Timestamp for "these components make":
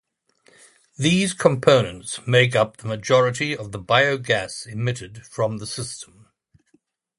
0.97-2.55